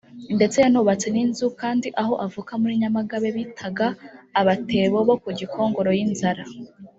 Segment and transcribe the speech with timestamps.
[0.37, 3.87] ndetse yanubatse n’inzu kandi aho avuka muri Nyamagabe bitaga
[4.39, 6.45] abatebo bo ku Gikongoro y’inzara